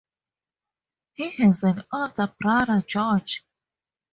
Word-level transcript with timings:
He 1.13 1.29
has 1.29 1.61
an 1.63 1.83
older 1.93 2.33
brother, 2.39 2.81
George. 2.81 3.45